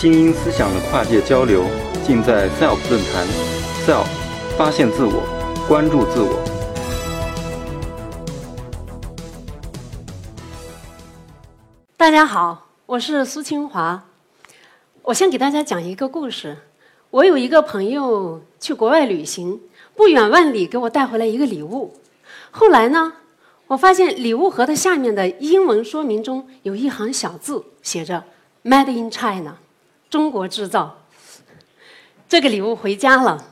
[0.00, 1.66] 精英思想的跨界交流，
[2.06, 3.26] 尽在 SELF 论坛。
[3.84, 4.06] SELF，
[4.56, 5.22] 发现自我，
[5.68, 6.42] 关注自我。
[11.98, 14.02] 大家好，我是苏清华。
[15.02, 16.56] 我先给大家讲一个故事。
[17.10, 19.60] 我有一个朋友去国外旅行，
[19.94, 21.94] 不远万里给我带回来一个礼物。
[22.50, 23.12] 后来呢，
[23.66, 28.24] 我发现礼物盒的下面的英文说明中有一行小字，写着
[28.64, 29.56] “Made in China”，
[30.10, 30.98] 中国制造。
[32.28, 33.46] 这个礼物回家了。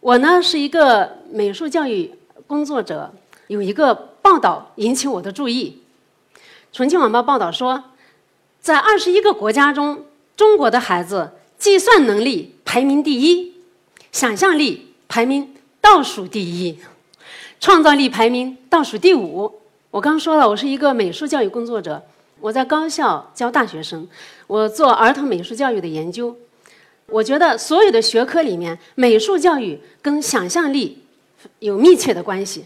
[0.00, 2.14] 我呢是一个美术教育
[2.46, 3.12] 工作者，
[3.46, 5.82] 有一个报道引起我的注意。
[6.72, 7.84] 重庆晚报报道说，
[8.60, 10.04] 在二十一个国家中，
[10.36, 13.54] 中国的孩子计算能力排名第一，
[14.12, 16.78] 想象力排名倒数第一，
[17.60, 19.60] 创造力排名倒数第五。
[19.90, 22.02] 我刚说了，我是一个美术教育工作者，
[22.40, 24.06] 我在高校教大学生，
[24.46, 26.36] 我做儿童美术教育的研究。
[27.06, 31.04] 我觉得所有的学科里面，美术教育跟想象力
[31.58, 32.64] 有密切的关系。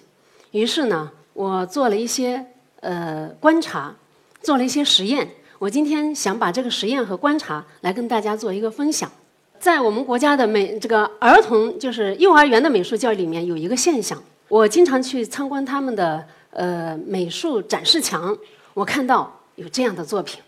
[0.53, 2.47] 于是呢，我做了一些。
[2.81, 3.93] 呃，观察
[4.41, 9.11] 做了一些实验，我今天想把这个实验和观察来跟大家做一个分享。
[9.59, 18.39] 在我们国家的美这个儿童就是幼儿园的美术教育里面有一个现象，我经常去参观他们的呃美术展示墙，
[18.75, 20.41] 我看到有这样的作品。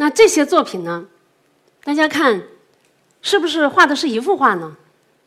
[0.00, 1.04] 那这些作品呢，
[1.82, 2.40] 大家看
[3.20, 4.76] 是不是画的是一幅画呢？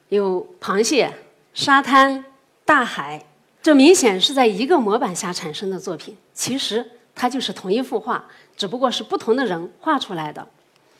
[0.08, 1.14] 有螃蟹、
[1.54, 2.24] 沙滩、
[2.64, 3.26] 大海。
[3.62, 8.24] 这明显是在一个模板下产生的作品，其实它就是同一幅画，
[8.56, 10.48] 只不过是不同的人画出来的。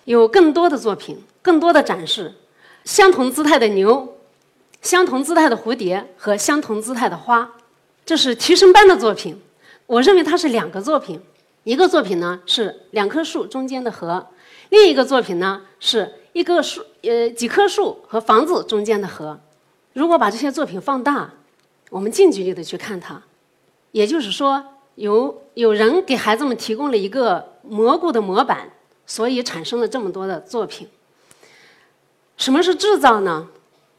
[0.04, 2.36] 有更多的作品，更多的展示，
[2.84, 4.18] 相同姿态的牛，
[4.82, 7.50] 相同姿态的蝴蝶和相同姿态的花，
[8.06, 9.42] 这是提升班的作品。
[9.88, 11.22] 我认为它是两个作品，
[11.64, 14.28] 一个作品呢是两棵树中间的河，
[14.70, 19.40] 另一个作品呢是一个树呃几棵树和房子中间的河。
[19.94, 21.34] 如果把这些作品放大。
[21.90, 23.22] 我们近距离的去看它，
[23.92, 24.64] 也就是说，
[24.96, 28.72] 有有人给孩子们提供了一个蘑菇的模板，
[29.06, 30.88] 所以产生了这么多的作品。
[32.38, 33.50] 什么是制造呢？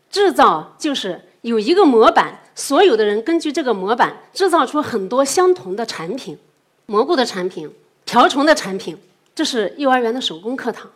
[0.08, 6.38] 制造就是有一个模板，所有的人根据这个模板制造出很多相同的产品，
[6.87, 7.70] 蘑菇的产品、
[8.04, 8.98] 瓢虫的产品。
[9.34, 10.91] 这是幼儿园的手工课堂，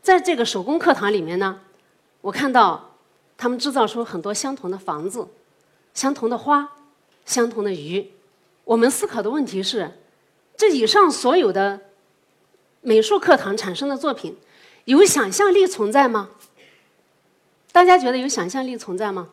[0.00, 1.60] 在这个手工课堂里面呢，
[2.20, 2.96] 我看到
[3.36, 5.26] 他们制造出很多相同的房子。
[5.94, 6.70] 相同的花，
[7.26, 8.12] 相同的鱼，
[8.64, 9.90] 我们思考的问题是：
[10.56, 11.80] 这以上所有的
[12.80, 14.38] 美术课堂产生的作品，
[14.86, 16.30] 有想象力存在吗？
[17.72, 19.28] 大家觉得有想象力存在吗？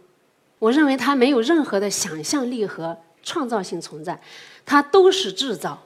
[0.57, 4.21] 我认为它没有任何的想象力和创造性存在，
[4.65, 5.81] 它都是制造，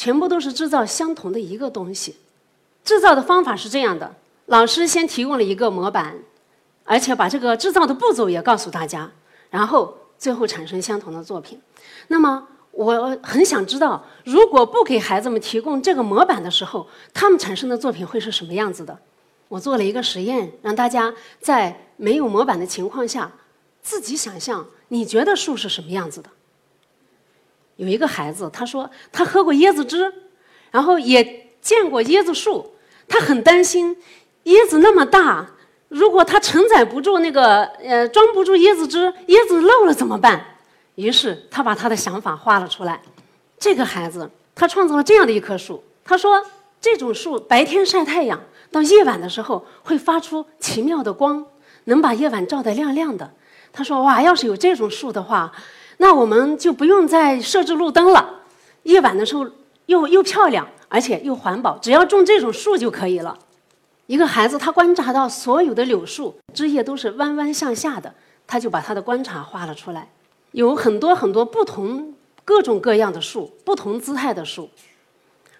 [0.00, 2.16] 全部都是制造相同的一个东西。
[2.82, 4.14] 制造的方法是这样的：
[4.46, 6.16] 老师先提供了一个模板，
[6.84, 9.10] 而且把这个制造的步骤也告诉大家。
[9.50, 11.60] 然后最后产生相同的作品，
[12.08, 18.98] 那么我很想知道，如果不给孩子们提供这个模板的时候，他们产生的作品会是什么样子的？
[19.48, 21.12] 我做了一个实验，让大家
[21.42, 23.30] 在没有模板的情况下
[23.82, 26.30] 自己想象，你觉得树是什么样子的？
[27.80, 30.12] 有一个孩子他说他喝过椰子汁，
[30.70, 32.74] 然后也见过椰子树，
[33.08, 33.96] 他很担心
[34.44, 35.48] 椰子那么大。
[35.88, 40.44] 如果它承载不住那个，呃，装不住椰子汁，椰子漏了怎么办？
[40.94, 43.00] 于是他把他的想法画了出来。
[43.58, 45.82] 这个孩子他创造了这样的一棵树。
[46.04, 46.44] 他说，
[46.82, 48.38] 这种树白天晒太阳，
[48.70, 51.44] 到夜晚的时候会发出奇妙的光，
[51.84, 53.32] 能把夜晚照得亮亮的。
[53.72, 55.50] 他说，哇，要是有这种树的话，
[56.00, 58.40] 那我们就不用再设置路灯了。
[58.84, 59.46] 夜晚的时候
[59.84, 63.38] 又又漂亮，而且又环保，只要种这种树就可以了。
[64.06, 68.14] 一个孩子，他观察到所有的柳树枝叶都是弯弯向下的，
[68.46, 70.08] 他就把他的观察画了出来。
[70.52, 72.14] 有很多很多不同、
[72.46, 74.70] 各种各样的树，不同姿态的树。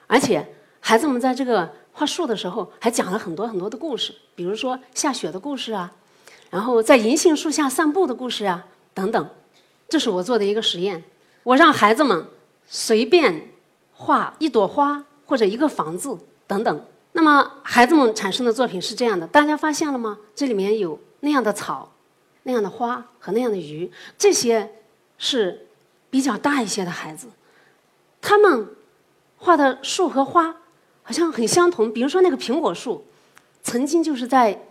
[0.06, 5.92] 而且，孩子们在这个画树的时候，还讲了很多很多的故事，比如说下雪的故事啊，
[6.48, 9.28] 然后在银杏树下散步的故事啊，等等。
[9.90, 11.02] 这是我做的一个实验，
[11.42, 12.24] 我让孩子们
[12.66, 13.50] 随便
[13.92, 16.16] 画一朵花或者一个房子
[16.46, 16.86] 等等。
[17.12, 20.16] 那么，孩子们产生的作品是这样的，大家发现了吗？
[20.34, 21.92] 这里面有那样的草、
[22.44, 24.76] 那样的花和那样的鱼，这些
[25.18, 25.66] 是
[26.08, 27.26] 比较大一些的孩子，
[28.22, 28.68] 他们
[29.38, 30.54] 画的树和花
[31.02, 31.92] 好像很相同。
[31.92, 33.04] 比如说那个苹果树，
[33.64, 34.66] 曾经就是在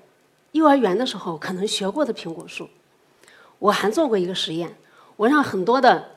[0.54, 2.70] 幼儿园的时候可能学过的苹果树。
[3.60, 4.74] 我还做过一个实验，
[5.20, 6.12] 我让很多的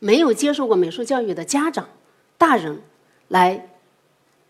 [0.00, 1.88] 没有接受过美术教育的家长、
[2.36, 2.82] 大人
[3.28, 3.70] 来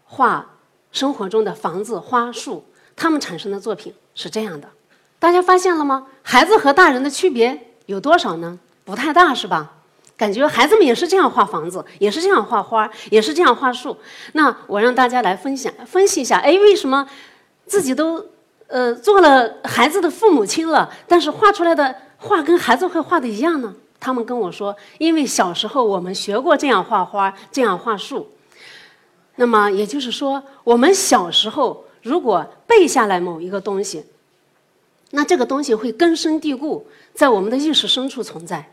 [0.05, 0.49] 画。
[0.91, 4.69] 生活中的房子、花、树，他们产生的作品是这样的。
[5.19, 6.07] 大家发现了吗？
[6.23, 8.59] 孩子和大人的区别有多少呢？
[8.85, 9.73] 不太大，是吧？
[10.15, 13.97] 感觉孩子们也是这样画房子，也是这样画花，也是这样画树。
[14.35, 17.09] 那我让大家来分享分析一下，哎，为什么
[17.65, 18.27] 自己都
[18.73, 23.75] 呃做了孩子的父母亲了，但是画出来的画跟孩子会画的一样呢？
[24.01, 28.27] 他们跟我说，因为小时候我们学过这样画花，这样画树。
[29.37, 34.05] 那么也就是说，我们小时候如果背下来某一个东西，
[35.11, 38.73] 那这个东西会根深蒂固在我们的意识深处存在。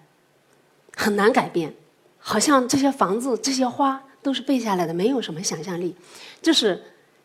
[0.96, 1.76] 很难改变，
[2.18, 5.96] 好像这些房子、这些花都是背下来的，没有什么想象力。
[6.42, 6.82] 就是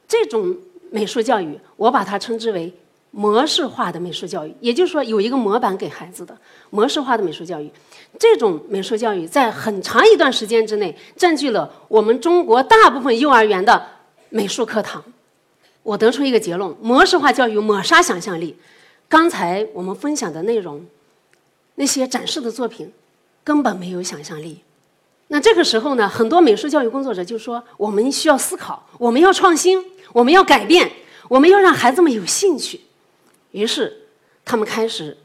[0.06, 0.56] 这种
[0.94, 2.73] 美术教育，我把它称之为
[3.11, 4.55] 模式化的美术教育。
[4.61, 6.38] 也就是说，有一个模板给孩子的
[6.70, 7.69] 模式化的美术教育。
[8.17, 13.85] 这种美术教育在很长一段时间之内占据了我们中国大部分幼儿园的
[14.29, 15.02] 美术课堂。
[15.82, 18.56] 我得出一个结论：模式化教育抹杀想象力。
[19.08, 20.87] 刚才我们分享的内容，
[21.75, 22.93] 那些展示的作品。
[23.43, 24.61] 根本没有想象力，
[25.34, 30.88] 那这个时候呢，很多美术教育工作者就说：我们需要思考，我们要创新，我们要改变，
[31.28, 32.81] 我们要让孩子们有兴趣。
[33.50, 34.06] 于是，
[34.44, 35.19] 他们开始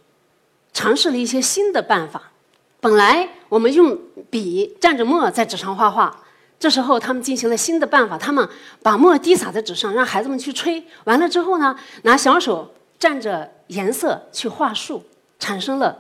[0.73, 2.31] 尝试了一些新的办法。
[2.79, 3.95] 本来我们用
[4.31, 6.23] 笔蘸着墨在纸上画画，
[6.59, 8.50] 这时候他们进行了新的办法，他们
[8.81, 10.83] 把墨滴洒在纸上，让孩子们去吹。
[11.03, 15.03] 完了之后呢，拿小手蘸着颜色去画树，
[15.38, 15.95] 产生了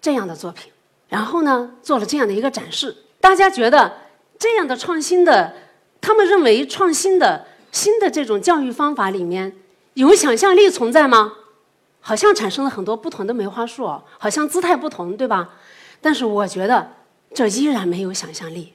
[0.00, 0.72] 这样的作品。
[1.08, 3.90] 然后呢，做了这样的一个展示，大家觉得
[4.38, 5.54] 这样的创新的，
[5.98, 9.50] 他们认为创新的新的这种教育方法里面
[9.94, 11.32] 有想象力存在吗？
[12.02, 13.86] 好像产生了很多不同的梅花树，
[14.18, 15.48] 好像姿态不同，对吧？
[16.02, 16.86] 但是我觉得
[17.32, 18.74] 这依然没有想象力。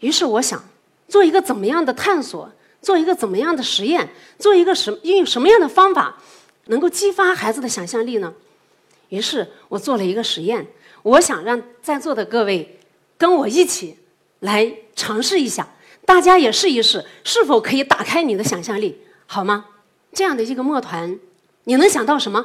[0.00, 0.60] 于是我想
[1.06, 2.50] 做一个怎么样的探索，
[2.82, 4.08] 做一个怎么样的实验，
[4.40, 6.16] 做一个什运用什么样的方法，
[6.64, 8.34] 能够激发孩子的想象力呢？
[9.10, 10.66] 于是我做了一个实验。
[11.04, 12.80] 我想让在座的各位
[13.24, 13.96] 跟我一起
[14.40, 15.66] 来尝试一下，
[16.04, 19.64] 大家也试一试，是否可以打开你的想象力，好吗？
[20.12, 21.18] 这样的一个墨团，
[21.64, 22.44] 你能想到什么？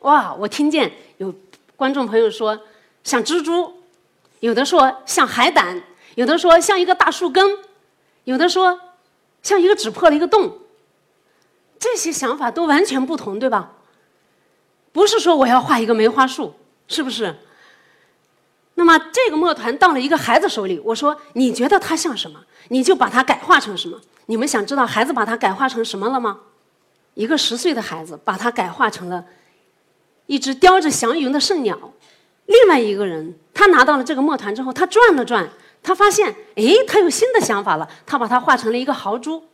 [0.00, 1.34] 哇，我听见有
[1.76, 2.60] 观众朋友说
[3.02, 3.72] 像蜘蛛，
[4.40, 5.82] 有的说像海胆，
[6.14, 7.56] 有的说像一个大树根，
[8.24, 8.78] 有的说
[9.42, 10.58] 像一个纸破了一个洞。
[11.78, 13.72] 这些想法都完全不同，对吧？
[14.92, 16.54] 不是说我要画一个梅花树，
[16.86, 17.34] 是不是？
[18.82, 22.40] 那么这个墨团到了一个孩子手里，我说你觉得它像什么？
[22.66, 23.96] 你就把它改化成什么？
[24.26, 26.40] 你们想知道孩子把它改化成什么了吗？
[27.14, 29.24] 一个十岁的孩子把它改化成了
[30.26, 31.78] 一只叼着祥云的圣鸟。
[32.46, 35.48] 另外一个人他拿到了这个墨团之后，他转了转，
[35.80, 39.44] 他发现哎，他有新的想法了，他把它画成了一个豪猪。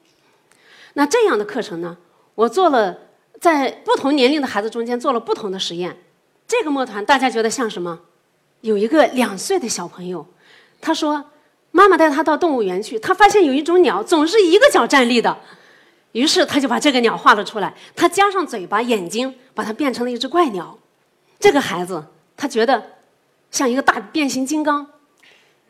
[0.95, 1.99] 那这样的课程呢，
[2.35, 2.97] 我做了
[3.39, 5.99] 在不同年龄的孩子中间做了不同的实验。
[6.47, 8.01] 这个墨团大家觉得像什么？
[8.60, 10.26] 有一个两岁的小朋友，
[10.81, 11.25] 他说
[11.70, 15.37] ：“妈妈带他到动物园去，他发现有一种鸟总是一个脚站立的，
[16.12, 17.72] 于是他就把这个鸟画了出来。
[17.94, 20.76] 他加上嘴巴、眼睛，把它变成了一只怪鸟。
[21.38, 22.05] 这个孩子
[22.37, 22.82] 他觉得
[23.52, 24.87] 像一个大变形金刚。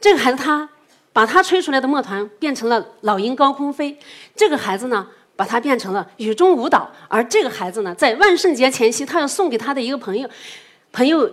[0.01, 0.69] 这个孩子他
[1.13, 3.99] 把他吹出来的墨团变成了老鹰高空飞。
[4.35, 6.91] 这个孩子呢，把它变成了雨中舞蹈。
[7.09, 10.27] 而这个孩子呢，在万圣节前夕，他要送给他的一个朋友，
[10.91, 11.31] 朋友。”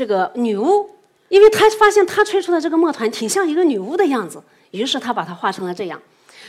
[0.00, 0.88] 这个女巫，
[1.28, 6.00] 因为他发现他吹出的这个墨团挺像一个女巫的样子，于是他把它画成了这样。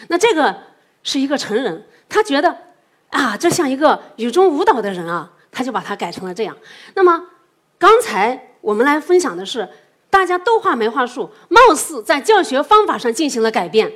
[0.07, 0.55] 那这个
[1.03, 2.57] 是一个成人，他觉得
[3.09, 6.57] 啊，这像一个雨中舞蹈的人啊，他就把它改成了这样。
[6.95, 7.27] 那么
[7.77, 9.67] 刚才我们来分享的是，
[10.09, 13.91] 大家都画梅花树，貌似在教学方法上进行了改变，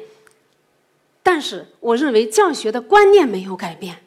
[1.24, 4.00] 但是我认为教学的观念没有改变，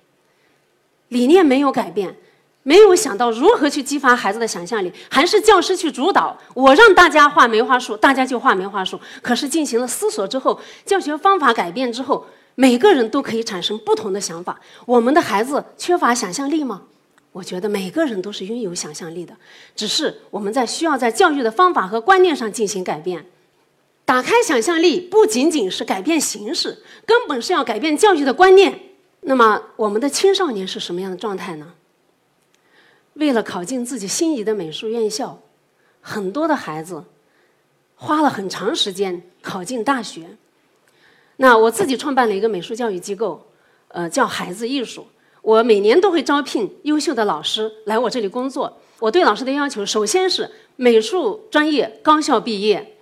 [1.09, 2.19] 理念没有改变。
[2.69, 6.37] 没有想到如何去激发孩子的想象力，还是教师去主导。
[6.53, 9.01] 我让大家画梅花树，大家就画梅花树。
[9.23, 14.61] 可是进行了思索之后，教学方法改变之后，每个人都可以产生不同的想法。
[14.85, 16.83] 我们的孩子缺乏想象力吗？
[17.33, 19.35] 我觉得每个人都是拥有想象力的，
[19.75, 23.25] 只是我们在需要在教育的方法和观念上进行改变。
[24.05, 28.79] 打开想象力不仅仅是改变形式，根本是要改变教育的观念。
[29.23, 31.73] 那么我们的青少年是什么样的状态呢？
[33.19, 35.41] 为了考进自己心仪的美术院校，
[36.01, 37.03] 很多的孩子
[37.97, 40.37] 花了很长时间考进大学。
[41.37, 43.45] 那我自己创办了一个美术教育机构，
[43.89, 45.07] 呃，叫孩子艺术。
[45.43, 48.81] 我每年都会招聘优秀的老师来我这里工作。
[49.01, 52.97] 我对老师的要求，首先是美术专业高校毕业。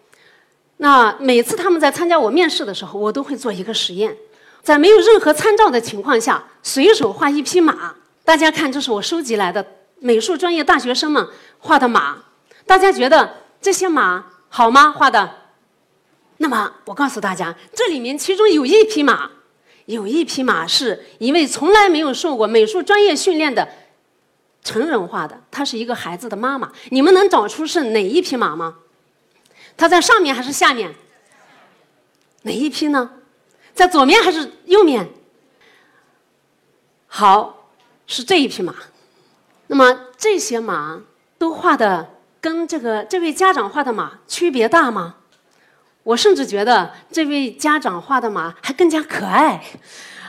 [0.78, 4.16] 那每次他们在参加我面试的时候，我都会做一个实验。
[4.62, 7.94] 在没有任何参照的情况下，随手画一匹马。
[8.25, 9.64] 大家看，这是我收集来的
[10.06, 12.22] 美术专业大学生们画的马。
[12.64, 14.92] 大家觉得这些马好吗？
[14.92, 15.34] 画的？
[16.36, 19.30] 那么我告诉大家，这里面其中有一匹马，
[19.86, 23.68] 有一匹马是一位从来没有受过美术专业训练的
[24.62, 26.70] 成人画的，她是一个孩子的妈妈。
[26.90, 28.76] 你们能找出是哪一匹马吗？
[29.76, 30.94] 它在上面还是下面？
[32.42, 33.10] 哪一匹呢？
[33.75, 35.08] 在左面还是右面？
[37.06, 37.70] 好，
[38.06, 38.75] 是这一匹马。
[39.68, 41.00] 那么这些马
[41.38, 42.08] 都画的
[42.40, 45.16] 跟这个这位家长画的马区别大吗？
[46.02, 49.61] 我甚至觉得这位家长画的马还更加可爱，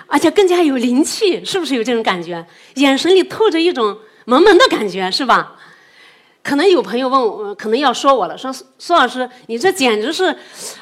[0.07, 2.43] 而且更加有灵气，是不是有这种感觉？
[2.75, 5.55] 眼神里透着一种萌萌的感觉，是吧？
[6.43, 10.35] 可能有朋友问我，可能要说我了，说苏老师，你这简直是，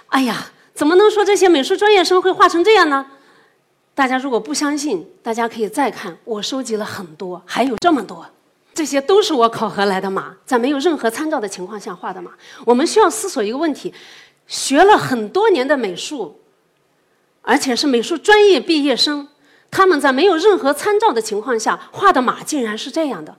[0.08, 3.06] 哎呀，怎么能说这些美术专业生会画成这样呢？
[3.94, 8.26] 大家如果不相信，大家可以再看，我收集了很多，还有这么多，
[8.76, 12.32] 这些都是我考核来的马，在没有任何参照的情况下画的马。
[12.66, 13.92] 我们需要思索一个问题。
[14.48, 16.40] 学了很多年的美术，
[17.42, 19.28] 而且是美术专业毕业生，
[19.72, 23.36] 他们在没有任何参照的情况下画的马竟然是这样的。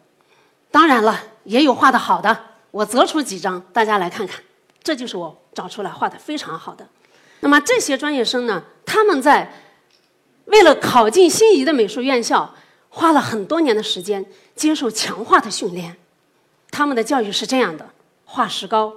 [0.72, 2.36] 当然了，也有画的好的，
[2.72, 4.42] 我择出几张，大家来看看。
[4.82, 6.84] 这就是我找出来画的非常好的。
[7.38, 9.52] 那么这些专业生呢，他们在
[10.46, 12.52] 为了考进心仪的美术院校，
[12.88, 14.26] 花了很多年的时间
[14.56, 15.96] 接受强化的训练。
[16.72, 17.88] 他们的教育是这样的：
[18.24, 18.92] 画石膏，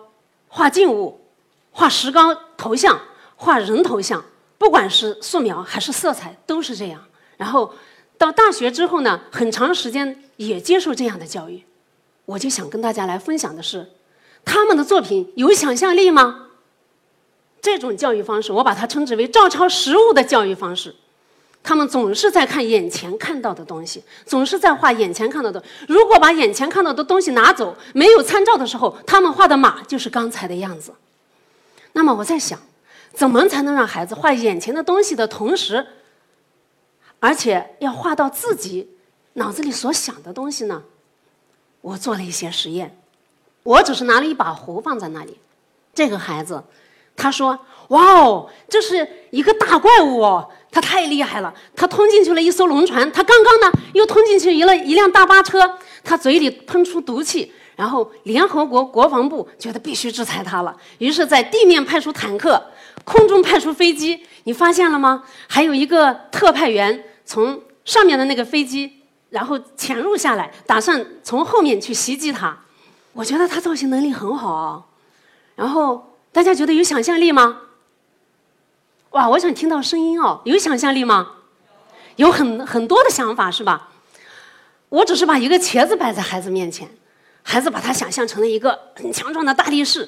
[0.48, 1.22] 画静物。
[1.72, 3.00] 画石膏头像，
[3.36, 4.26] 画人头像，
[4.58, 7.06] 不管是素描还是色彩，都是这样。
[7.38, 7.74] 然后
[8.18, 11.64] 到大学之后呢，很长时间也接受这样的教育。
[12.26, 13.92] 我就想跟大家来分享的是，
[14.44, 16.48] 他们的作品有想象力吗？
[17.62, 20.96] 这种教育方式，我把它称之为照抄实物的教育方式。
[21.62, 25.64] 他们总是在看眼前看到的东西，总是在画眼前看到的。
[25.88, 30.94] 如果把眼前看到的东西拿走，没有参照的时候，他们画的马就是刚才的样子。
[31.94, 32.60] 那么我在想，
[33.14, 35.86] 怎么才能让孩子画眼前的东西的同时，
[37.20, 38.90] 而且要画到自己
[39.34, 40.84] 脑子里所想的东西呢？
[41.82, 42.98] 我做了一些实验，
[43.64, 45.38] 我只是拿了一把壶放在那里。
[45.94, 46.64] 这个孩子
[47.16, 51.54] 他说：“哇哦，这是一个大怪物哦，他太厉害了！
[51.76, 62.62] 他吞进去了一艘龙船，他刚刚呢又吞进去一了一辆大巴车，他嘴里喷出毒气。”然后，联合国国防部觉得必须制裁他了，于是，在地面派出坦克，
[63.06, 64.20] 空中派出飞机。
[64.44, 65.24] 你发现了吗？
[65.48, 68.92] 还有一个特派员从上面的那个飞机，
[69.30, 72.58] 然后潜入下来，打算从后面去袭击他。
[73.14, 74.84] 我觉得他造型能力很好啊。
[75.56, 77.60] 然后，大家觉得有想象力吗？
[79.12, 81.32] 哇，我想听到声音哦，有想象力吗？
[82.16, 83.90] 有很很多的想法是吧？
[84.90, 86.90] 我只是把一个茄子摆在孩子面前。
[87.42, 90.08] 孩子把它想象成了一个很强壮的大力士，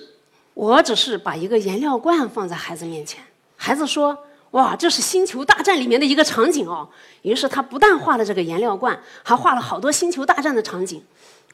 [0.53, 3.23] 我只是把一个颜料罐放在孩子面前。
[3.55, 4.15] 孩子说
[4.51, 6.87] ：“哇，这是《星球大战》里面的一个场景哦。”
[7.23, 11.03] 于是他不但画了这个颜料罐，还画了好多《星球大战》的场景。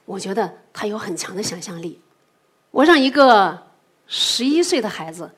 [0.03, 2.01] 我觉得他有很强的想象力。
[2.71, 3.67] 我让一个
[4.07, 5.31] 十一岁的孩子，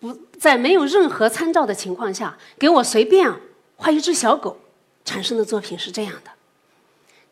[0.00, 3.32] 不在没有任何参照的情况下，给我随便
[3.76, 4.58] 画一只小狗，
[5.04, 6.30] 产生的作品是这样的。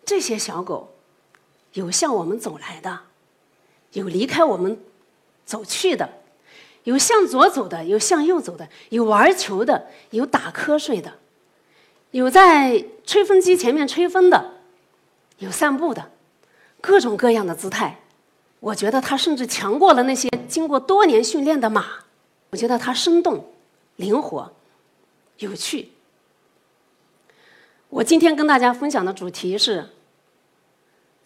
[0.04, 0.90] 这些小狗。
[1.74, 3.00] 有向我们走来的，
[3.94, 4.78] 有离开我们
[5.44, 6.08] 走去的，
[6.84, 11.14] 有向左走的，有向右走的，有玩球的，有打瞌睡的，
[12.12, 14.52] 有在吹风机前面吹风的，
[15.38, 16.12] 有散步的，
[16.80, 18.02] 各种各样的姿态。
[18.60, 22.03] 我觉得他甚至强过了那些经过多年训练的马。
[22.54, 23.44] 我觉得它生动、
[23.96, 24.52] 灵活、
[25.38, 25.90] 有趣。
[27.88, 29.90] 我今天跟大家分享的主题是。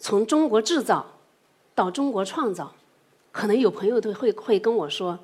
[0.01, 1.05] 从中国制造
[1.75, 2.73] 到中国创造，
[3.33, 5.19] 可能有朋友都会会跟我说：“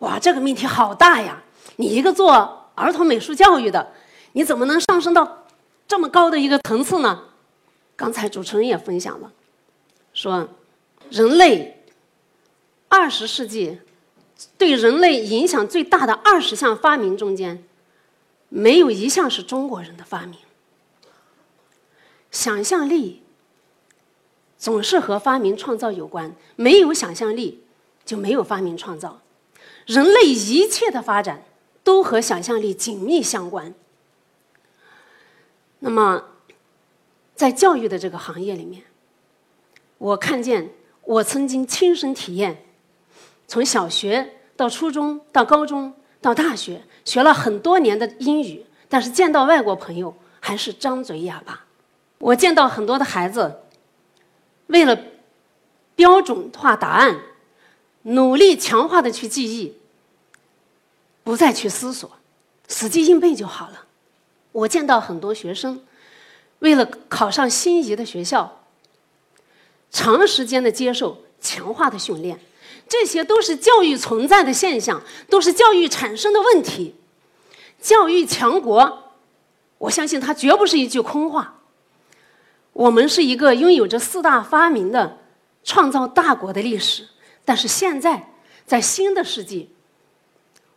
[0.00, 1.42] 哇，这个命题好大呀！
[1.76, 2.32] 你一个做
[2.74, 3.92] 儿童美术教育的，
[4.32, 5.44] 你怎么能上升到
[5.86, 7.24] 这么高的一个层次呢？”
[7.94, 9.30] 刚才主持人也分享了，
[10.14, 10.48] 说
[11.10, 11.84] 人类
[12.88, 13.78] 二十世纪
[14.56, 17.64] 对人类影响最大的二十项发明中间，
[18.48, 20.38] 没有一项是中国人的发明，
[22.30, 23.22] 想象力。
[24.58, 27.64] 总是和发明创造有关，没有想象力
[28.04, 29.22] 就没有发明创造。
[29.86, 31.42] 人类一切的发展
[31.82, 33.72] 都和想象力紧密相关。
[35.78, 36.24] 那么，
[37.34, 38.82] 在教育的这个行业里面，
[39.96, 40.68] 我看见
[41.04, 42.62] 我曾经亲身体验，
[43.50, 51.64] 从小学到初中到高中到大学，学了很多年的英语，但是见到外国朋友还是张嘴哑巴。
[52.18, 53.62] 我见到很多的孩子，
[54.68, 54.96] 为了
[55.96, 57.18] 标准化答案，
[58.02, 59.76] 努力强化的去记忆，
[61.24, 62.08] 不再去思索，
[62.68, 63.84] 死记硬背就好了。
[64.52, 65.82] 我见到很多学生，
[66.60, 68.60] 为了考上心仪的学校，
[69.90, 72.38] 长时间的接受强化的训练，
[72.90, 76.96] 这些都是教育存在的现象，都是教育产生的问题。
[77.80, 79.12] 教育强国，
[79.78, 81.60] 我相信它绝不是一句空话。
[82.72, 85.18] 我们是一个拥有着四大发明的
[85.62, 87.06] 创造大国的历史，
[87.44, 88.32] 但是现在
[88.66, 89.70] 在新的世纪，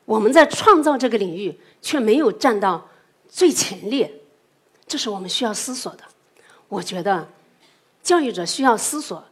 [0.05, 2.87] 我们在创造这个领域却没有站到
[3.27, 4.21] 最前列，
[4.85, 6.03] 这是我们需要思索的。
[6.69, 7.27] 我觉得，
[8.03, 9.25] 教育者需要思索，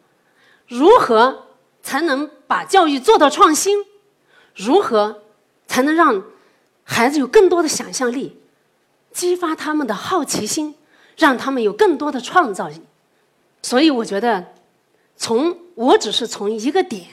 [0.67, 1.45] 如何
[1.81, 3.85] 才能把教育做到创新，
[4.55, 5.23] 如何
[5.67, 6.23] 才能让
[6.83, 8.39] 孩子有更多的想象力，
[9.11, 10.75] 激发他们的好奇心。
[11.17, 12.81] 让他们有更多的创造力，
[13.61, 14.53] 所以我觉得，
[15.17, 17.05] 从我只是从一个点，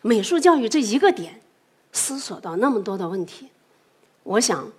[0.00, 1.42] 美术教育这一个点，
[1.92, 3.50] 思索到那么多的问题。
[4.22, 4.70] 我想，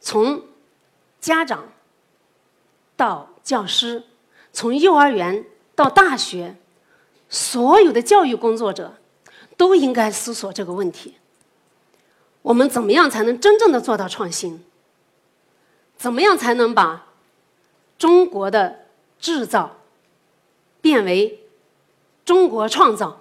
[0.00, 0.42] 从
[1.20, 1.68] 家长
[2.96, 4.02] 到教师，
[4.52, 5.44] 从幼儿园
[5.76, 6.56] 到大学，
[7.28, 8.94] 所有的教育工作者
[9.56, 11.16] 都应该思索这个问题：
[12.42, 14.64] 我们怎么样才能真正的做到创新？
[15.96, 17.06] 怎么样才能把？
[17.98, 18.86] 中国的
[19.18, 19.76] 制造
[20.80, 21.40] 变为
[22.24, 23.18] 中国创造。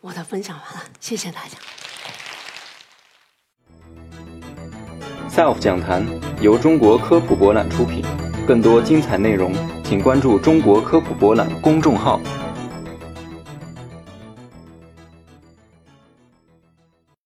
[0.00, 1.56] 我的分享完了，谢谢大家。
[5.30, 6.04] SELF 讲坛
[6.40, 8.04] 由中国科普博览出品，
[8.46, 12.20] 更多精彩内容，请关注中国科普博览公众号。